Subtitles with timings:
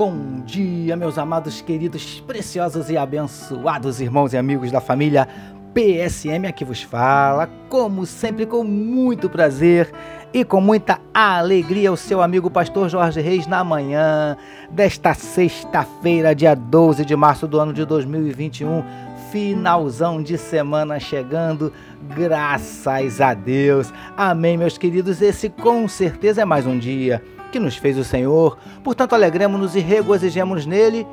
[0.00, 5.28] bom dia, meus amados, queridos, preciosos e abençoados irmãos e amigos da família
[5.74, 6.46] PSM.
[6.48, 9.92] Aqui vos fala, como sempre, com muito prazer
[10.32, 14.38] e com muita alegria, o seu amigo Pastor Jorge Reis, na manhã
[14.70, 18.82] desta sexta-feira, dia 12 de março do ano de 2021.
[19.30, 21.70] Finalzão de semana chegando,
[22.16, 23.92] graças a Deus.
[24.16, 25.20] Amém, meus queridos.
[25.20, 28.56] Esse com certeza é mais um dia que nos fez o Senhor.
[28.82, 31.06] Portanto, alegremos-nos e regozijemos nele.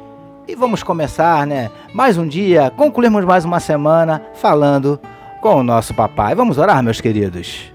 [0.48, 1.70] E vamos começar, né?
[1.94, 4.98] Mais um dia, concluirmos mais uma semana falando
[5.42, 6.34] com o nosso papai.
[6.36, 7.74] Vamos orar, meus queridos.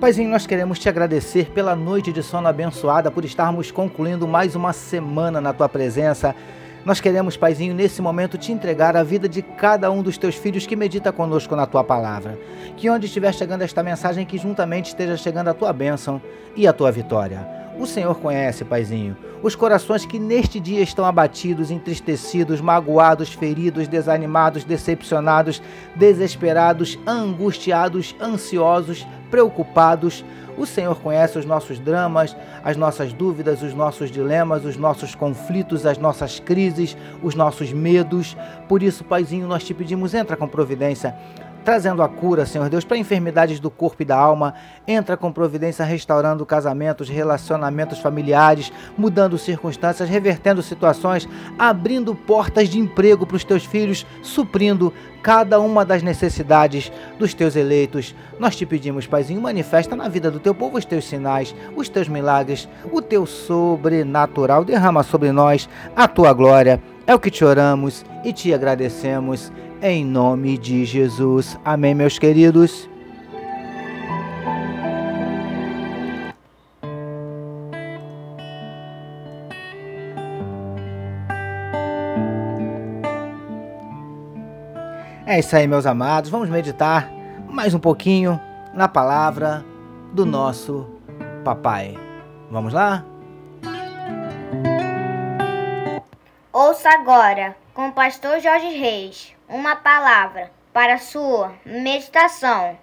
[0.00, 4.72] Paizinho, nós queremos te agradecer pela noite de sono abençoada, por estarmos concluindo mais uma
[4.72, 6.36] semana na tua presença.
[6.88, 10.66] Nós queremos, Paizinho, nesse momento te entregar a vida de cada um dos teus filhos
[10.66, 12.38] que medita conosco na tua palavra.
[12.78, 16.18] Que onde estiver chegando esta mensagem, que juntamente esteja chegando a tua bênção
[16.56, 17.46] e a tua vitória.
[17.78, 24.64] O Senhor conhece, Paizinho, os corações que neste dia estão abatidos, entristecidos, magoados, feridos, desanimados,
[24.64, 25.60] decepcionados,
[25.94, 30.24] desesperados, angustiados, ansiosos, preocupados.
[30.56, 35.86] O Senhor conhece os nossos dramas, as nossas dúvidas, os nossos dilemas, os nossos conflitos,
[35.86, 38.36] as nossas crises, os nossos medos.
[38.68, 41.14] Por isso, Paizinho, nós te pedimos, entra com providência
[41.64, 44.54] trazendo a cura, Senhor Deus, para enfermidades do corpo e da alma.
[44.86, 53.26] Entra com providência restaurando casamentos, relacionamentos familiares, mudando circunstâncias, revertendo situações, abrindo portas de emprego
[53.26, 54.92] para os teus filhos, suprindo
[55.22, 58.14] cada uma das necessidades dos teus eleitos.
[58.38, 62.08] Nós te pedimos, Paizinho, manifesta na vida do teu povo os teus sinais, os teus
[62.08, 64.64] milagres, o teu sobrenatural.
[64.64, 66.80] Derrama sobre nós a tua glória.
[67.08, 71.58] É o que te oramos e te agradecemos em nome de Jesus.
[71.64, 72.86] Amém, meus queridos.
[85.24, 86.28] É isso aí, meus amados.
[86.28, 87.10] Vamos meditar
[87.48, 88.38] mais um pouquinho
[88.74, 89.64] na palavra
[90.12, 90.86] do nosso
[91.42, 91.96] papai.
[92.50, 93.02] Vamos lá?
[96.60, 102.76] Ouça agora, com o pastor Jorge Reis, uma palavra para sua meditação.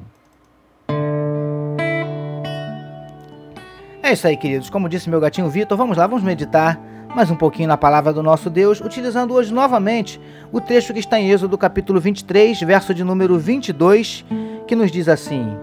[4.02, 4.69] É isso aí, queridos.
[4.69, 6.80] Como disse meu gatinho Vitor, vamos lá, vamos meditar
[7.14, 10.22] mais um pouquinho na palavra do nosso Deus, utilizando hoje novamente
[10.53, 14.24] o trecho que está em Êxodo capítulo 23, verso de número 22,
[14.66, 15.53] que nos diz assim: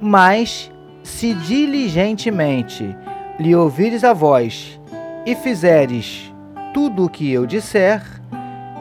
[0.00, 2.96] Mas se diligentemente
[3.38, 4.80] lhe ouvires a voz
[5.26, 6.34] e fizeres
[6.76, 8.02] tudo o que eu disser,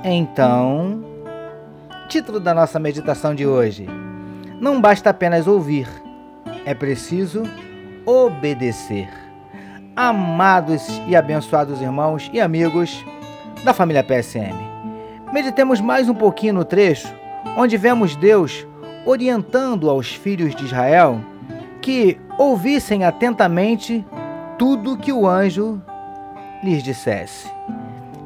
[0.03, 1.01] então
[2.09, 3.87] Título da nossa meditação de hoje:
[4.59, 5.87] Não basta apenas ouvir,
[6.65, 7.43] é preciso
[8.05, 9.07] obedecer.
[9.95, 13.01] Amados e abençoados irmãos e amigos
[13.63, 14.53] da família PSM,
[15.31, 17.07] meditemos mais um pouquinho no trecho
[17.55, 18.67] onde vemos Deus
[19.05, 21.21] orientando aos filhos de Israel
[21.81, 24.05] que ouvissem atentamente
[24.57, 25.81] tudo que o anjo
[26.61, 27.55] lhes dissesse.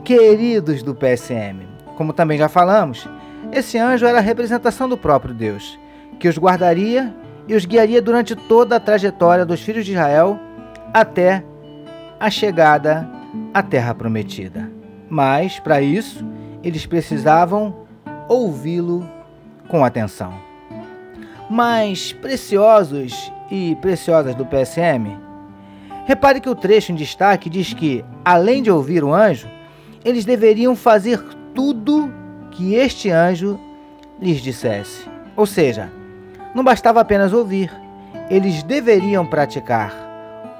[0.09, 3.07] Queridos do PSM, como também já falamos,
[3.51, 5.79] esse anjo era a representação do próprio Deus,
[6.19, 7.15] que os guardaria
[7.47, 10.39] e os guiaria durante toda a trajetória dos filhos de Israel
[10.91, 11.43] até
[12.19, 13.07] a chegada
[13.53, 14.71] à terra prometida.
[15.07, 16.25] Mas, para isso,
[16.63, 17.85] eles precisavam
[18.27, 19.07] ouvi-lo
[19.67, 20.33] com atenção.
[21.51, 25.15] Mas, preciosos e preciosas do PSM,
[26.07, 29.58] repare que o trecho em destaque diz que, além de ouvir o anjo,
[30.03, 31.21] eles deveriam fazer
[31.53, 32.11] tudo
[32.51, 33.59] que este anjo
[34.21, 35.07] lhes dissesse.
[35.35, 35.89] Ou seja,
[36.53, 37.71] não bastava apenas ouvir,
[38.29, 39.93] eles deveriam praticar,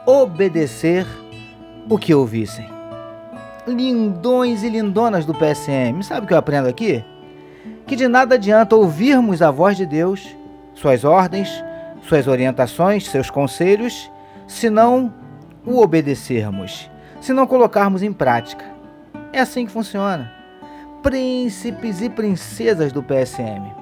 [0.06, 1.06] obedecer
[1.89, 2.69] o que ouvissem.
[3.68, 7.03] Lindões e lindonas do PSM, sabe o que eu aprendo aqui?
[7.85, 10.35] Que de nada adianta ouvirmos a voz de Deus,
[10.74, 11.50] suas ordens,
[12.03, 14.09] suas orientações, seus conselhos,
[14.47, 15.13] se não
[15.65, 16.89] o obedecermos,
[17.21, 18.78] se não colocarmos em prática.
[19.31, 20.39] É assim que funciona
[21.01, 23.73] príncipes e princesas do PSM.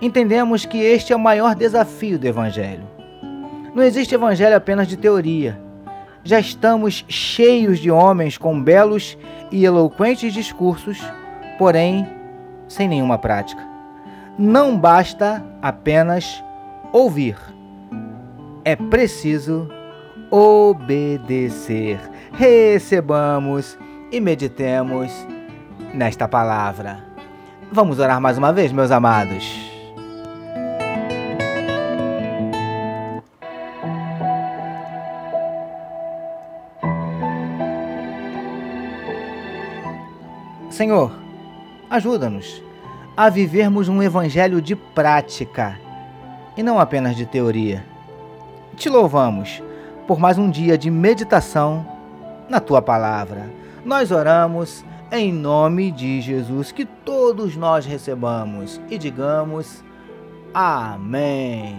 [0.00, 2.84] Entendemos que este é o maior desafio do Evangelho.
[3.74, 5.60] Não existe Evangelho apenas de teoria.
[6.24, 9.16] Já estamos cheios de homens com belos
[9.50, 10.98] e eloquentes discursos,
[11.58, 12.06] porém
[12.68, 13.62] sem nenhuma prática.
[14.38, 16.42] Não basta apenas
[16.92, 17.36] ouvir,
[18.64, 19.68] é preciso
[20.30, 21.98] obedecer.
[22.32, 23.76] Recebamos
[24.12, 25.10] e meditemos
[25.94, 27.04] nesta palavra.
[27.70, 29.70] Vamos orar mais uma vez, meus amados.
[40.70, 41.12] Senhor,
[41.90, 42.62] ajuda-nos
[43.16, 45.78] a vivermos um evangelho de prática
[46.56, 47.84] e não apenas de teoria.
[48.76, 49.62] Te louvamos
[50.06, 51.86] por mais um dia de meditação
[52.48, 53.59] na tua palavra.
[53.84, 59.82] Nós oramos em nome de Jesus, que todos nós recebamos e digamos
[60.52, 61.76] Amém.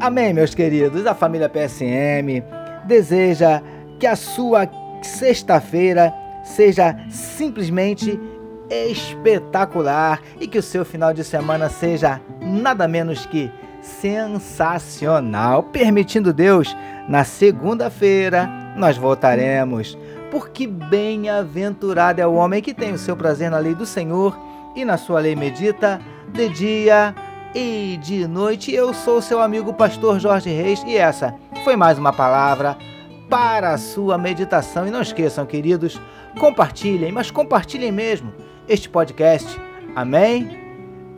[0.00, 1.06] Amém, meus queridos.
[1.06, 2.42] A família PSM
[2.86, 3.60] deseja
[3.98, 4.68] que a sua
[5.02, 6.14] sexta-feira
[6.44, 8.18] seja simplesmente
[8.70, 13.50] espetacular e que o seu final de semana seja nada menos que
[13.82, 15.62] sensacional.
[15.64, 16.76] Permitindo Deus,
[17.08, 19.96] na segunda-feira nós voltaremos,
[20.30, 24.38] porque bem-aventurado é o homem que tem o seu prazer na lei do Senhor
[24.74, 26.00] e na sua lei medita
[26.32, 27.14] de dia
[27.54, 28.72] e de noite.
[28.72, 31.34] Eu sou seu amigo pastor Jorge Reis e essa
[31.64, 32.76] foi mais uma palavra
[33.28, 34.86] para a sua meditação.
[34.86, 36.00] E não esqueçam, queridos,
[36.38, 38.32] compartilhem, mas compartilhem mesmo
[38.68, 39.58] este podcast.
[39.94, 40.48] Amém?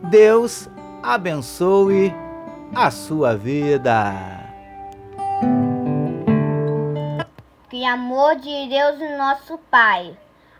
[0.09, 0.69] Deus
[1.03, 2.13] abençoe
[2.75, 4.13] a sua vida.
[7.69, 10.17] Que amor de Deus, nosso Pai,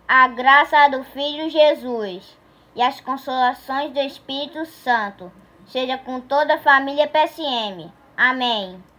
[0.08, 2.38] a graça do Filho Jesus
[2.76, 5.32] e as consolações do Espírito Santo
[5.68, 7.92] seja com toda a família PSM.
[8.18, 8.91] Amém.